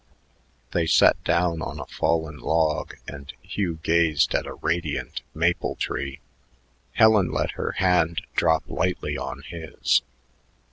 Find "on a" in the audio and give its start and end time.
1.61-1.85